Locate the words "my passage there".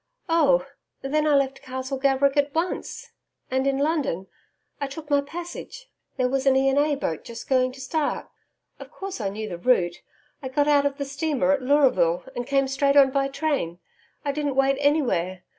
5.11-6.27